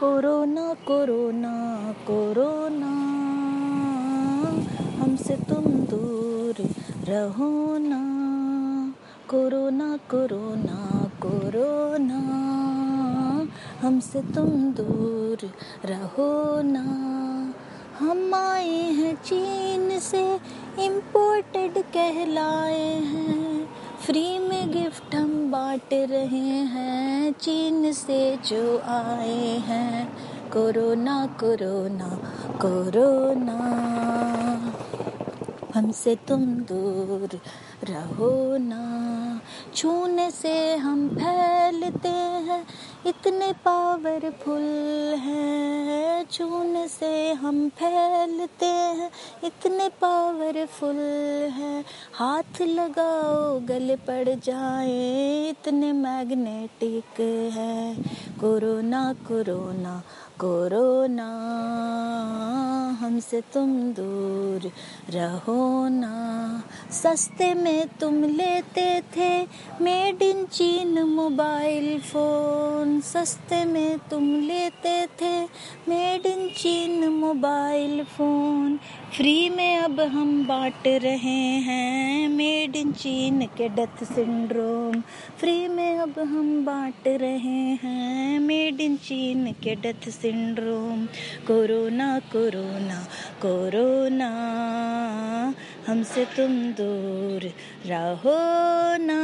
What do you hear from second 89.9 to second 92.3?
syndrome. Corona